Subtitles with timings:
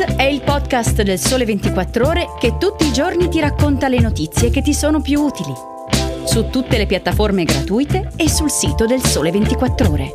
[0.00, 4.48] È il podcast del Sole 24 Ore che tutti i giorni ti racconta le notizie
[4.48, 5.52] che ti sono più utili.
[6.24, 10.14] Su tutte le piattaforme gratuite e sul sito del Sole 24 Ore.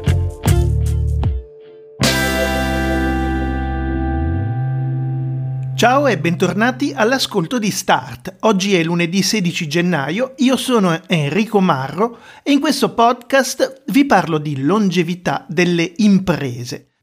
[5.76, 8.38] Ciao e bentornati all'ascolto di Start.
[8.40, 14.40] Oggi è lunedì 16 gennaio, io sono Enrico Marro e in questo podcast vi parlo
[14.40, 16.95] di longevità delle imprese.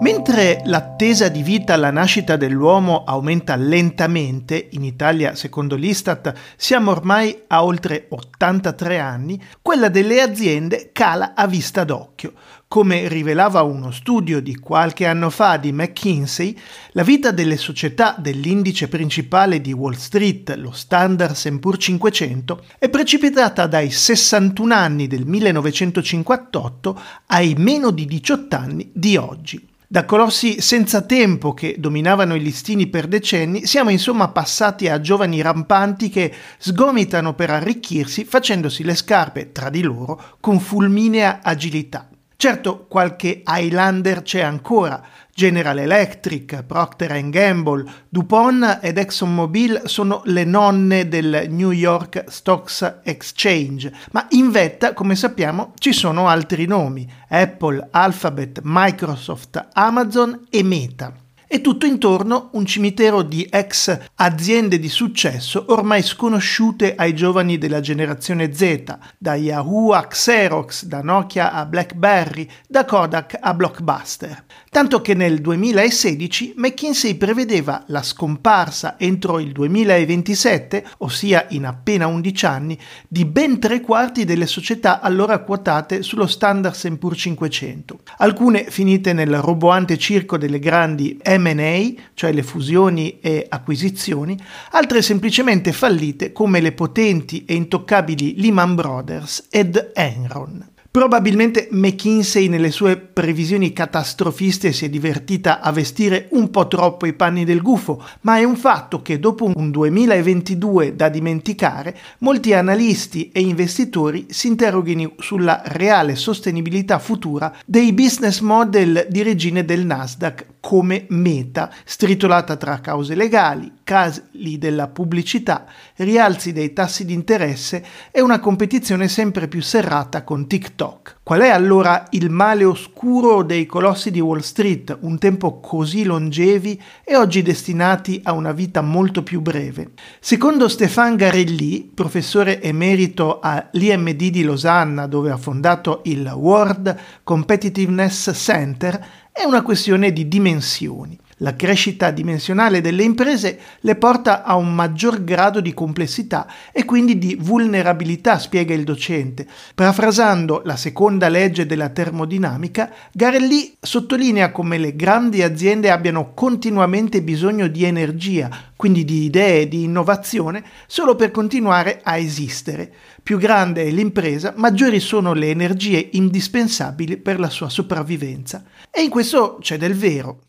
[0.00, 7.42] Mentre l'attesa di vita alla nascita dell'uomo aumenta lentamente, in Italia secondo l'Istat siamo ormai
[7.48, 12.32] a oltre 83 anni, quella delle aziende cala a vista d'occhio.
[12.66, 16.56] Come rivelava uno studio di qualche anno fa di McKinsey,
[16.92, 23.66] la vita delle società dell'indice principale di Wall Street, lo Standard Poor's 500, è precipitata
[23.66, 29.69] dai 61 anni del 1958 ai meno di 18 anni di oggi.
[29.92, 35.42] Da colossi senza tempo che dominavano i listini per decenni, siamo insomma passati a giovani
[35.42, 42.08] rampanti che sgomitano per arricchirsi facendosi le scarpe tra di loro con fulminea agilità.
[42.40, 45.04] Certo, qualche Highlander c'è ancora.
[45.34, 53.92] General Electric, Procter Gamble, DuPont ed ExxonMobil sono le nonne del New York Stocks Exchange,
[54.12, 61.12] ma in vetta, come sappiamo, ci sono altri nomi: Apple, Alphabet, Microsoft, Amazon e Meta
[61.52, 67.80] e tutto intorno un cimitero di ex aziende di successo ormai sconosciute ai giovani della
[67.80, 74.44] generazione Z, da Yahoo a Xerox, da Nokia a BlackBerry, da Kodak a Blockbuster.
[74.70, 82.46] Tanto che nel 2016 McKinsey prevedeva la scomparsa entro il 2027, ossia in appena 11
[82.46, 82.78] anni,
[83.08, 89.34] di ben tre quarti delle società allora quotate sullo Standard Poor's 500, alcune finite nel
[89.40, 94.38] roboante circo delle grandi MA, cioè le fusioni e acquisizioni,
[94.72, 100.68] altre semplicemente fallite come le potenti e intoccabili Lehman Brothers ed Enron.
[100.92, 107.12] Probabilmente McKinsey nelle sue previsioni catastrofiste si è divertita a vestire un po' troppo i
[107.12, 113.30] panni del gufo, ma è un fatto che dopo un 2022 da dimenticare, molti analisti
[113.30, 120.46] e investitori si interroghino sulla reale sostenibilità futura dei business model di regine del Nasdaq
[120.60, 124.22] come meta, stritolata tra cause legali, casi
[124.58, 125.64] della pubblicità,
[125.96, 131.16] rialzi dei tassi di interesse e una competizione sempre più serrata con TikTok.
[131.22, 136.80] Qual è allora il male oscuro dei colossi di Wall Street, un tempo così longevi
[137.04, 139.92] e oggi destinati a una vita molto più breve?
[140.20, 149.06] Secondo Stéphane Garelli, professore emerito all'IMD di Losanna, dove ha fondato il World Competitiveness Center,
[149.32, 151.18] è una questione di dimensioni.
[151.42, 157.16] La crescita dimensionale delle imprese le porta a un maggior grado di complessità e quindi
[157.16, 159.46] di vulnerabilità, spiega il docente.
[159.74, 167.68] Parafrasando la seconda legge della termodinamica, Garelli sottolinea come le grandi aziende abbiano continuamente bisogno
[167.68, 172.92] di energia, quindi di idee, di innovazione, solo per continuare a esistere.
[173.22, 178.62] Più grande è l'impresa, maggiori sono le energie indispensabili per la sua sopravvivenza.
[178.90, 180.40] E in questo c'è del vero.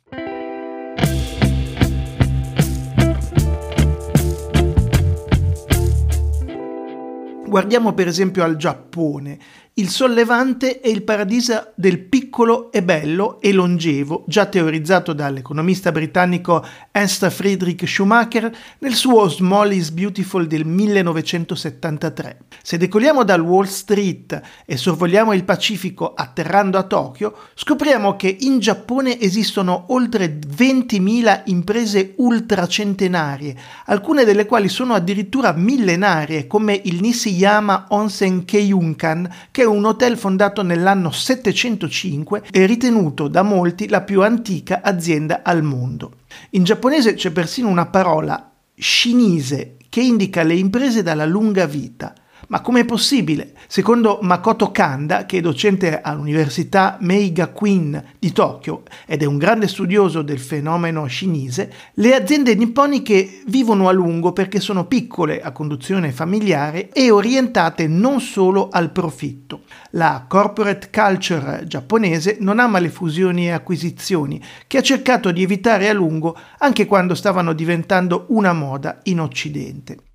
[7.52, 9.38] Guardiamo per esempio al Giappone.
[9.76, 16.62] Il sollevante è il paradiso del piccolo e bello e longevo, già teorizzato dall'economista britannico
[16.92, 22.40] Ernst Friedrich Schumacher nel suo Small is Beautiful del 1973.
[22.62, 28.60] Se decoliamo dal Wall Street e sorvoliamo il Pacifico atterrando a Tokyo, scopriamo che in
[28.60, 33.56] Giappone esistono oltre 20.000 imprese ultracentenarie,
[33.86, 40.18] alcune delle quali sono addirittura millenarie, come il Nishiyama Onsen Keiyunkan, che è un hotel
[40.18, 46.14] fondato nell'anno 705 e ritenuto da molti la più antica azienda al mondo.
[46.52, 52.14] In giapponese c'è persino una parola, shinise, che indica le imprese dalla lunga vita.
[52.52, 53.54] Ma com'è possibile?
[53.68, 60.22] Secondo Makoto Kanda, che è docente all'Università Meiga-Queen di Tokyo ed è un grande studioso
[60.22, 66.90] del fenomeno cinese, le aziende nipponiche vivono a lungo perché sono piccole, a conduzione familiare
[66.92, 69.62] e orientate non solo al profitto.
[69.92, 75.88] La corporate culture giapponese non ama le fusioni e acquisizioni, che ha cercato di evitare
[75.88, 80.11] a lungo anche quando stavano diventando una moda in Occidente.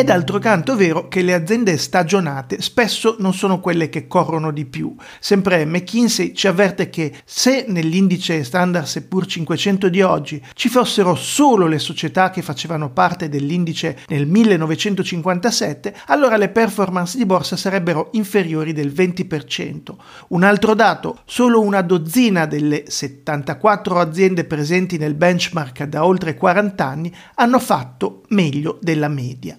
[0.00, 4.64] È d'altro canto vero che le aziende stagionate spesso non sono quelle che corrono di
[4.64, 4.96] più.
[5.18, 11.66] Sempre McKinsey ci avverte che se nell'indice Standard Seppur 500 di oggi ci fossero solo
[11.66, 18.72] le società che facevano parte dell'indice nel 1957, allora le performance di borsa sarebbero inferiori
[18.72, 19.94] del 20%.
[20.28, 26.86] Un altro dato, solo una dozzina delle 74 aziende presenti nel benchmark da oltre 40
[26.86, 29.58] anni hanno fatto meglio della media.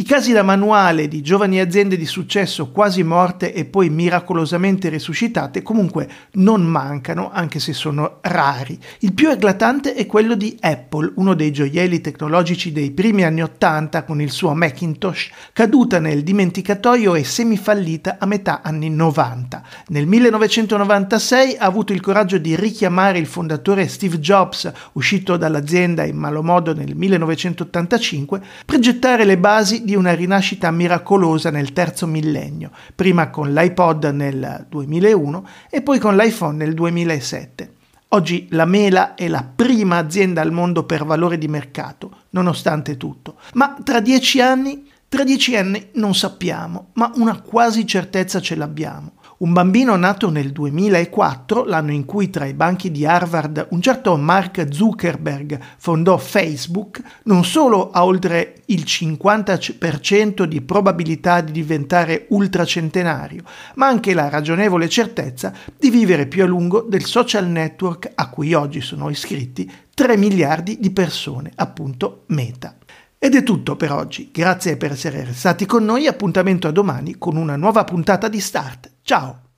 [0.00, 5.60] I casi da manuale di giovani aziende di successo quasi morte e poi miracolosamente risuscitate
[5.60, 8.80] comunque non mancano, anche se sono rari.
[9.00, 14.04] Il più eclatante è quello di Apple, uno dei gioielli tecnologici dei primi anni Ottanta
[14.04, 19.62] con il suo Macintosh, caduta nel dimenticatoio e semifallita a metà anni 90.
[19.88, 26.16] Nel 1996 ha avuto il coraggio di richiamare il fondatore Steve Jobs, uscito dall'azienda in
[26.16, 32.70] malo modo nel 1985, per gettare le basi di una rinascita miracolosa nel terzo millennio,
[32.94, 37.72] prima con l'iPod nel 2001 e poi con l'iPhone nel 2007.
[38.10, 43.34] Oggi la Mela è la prima azienda al mondo per valore di mercato, nonostante tutto.
[43.54, 49.14] Ma tra dieci anni, tra dieci anni non sappiamo, ma una quasi certezza ce l'abbiamo.
[49.40, 54.14] Un bambino nato nel 2004, l'anno in cui tra i banchi di Harvard un certo
[54.18, 63.42] Mark Zuckerberg fondò Facebook, non solo ha oltre il 50% di probabilità di diventare ultracentenario,
[63.76, 68.52] ma anche la ragionevole certezza di vivere più a lungo del social network a cui
[68.52, 72.76] oggi sono iscritti 3 miliardi di persone, appunto Meta.
[73.18, 77.36] Ed è tutto per oggi, grazie per essere stati con noi, appuntamento a domani con
[77.36, 78.89] una nuova puntata di Start.
[79.10, 79.49] Ciao!